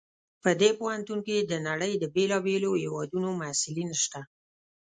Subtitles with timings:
[0.43, 4.21] په دې پوهنتون کې د نړۍ د بیلابیلو هیوادونو محصلین شته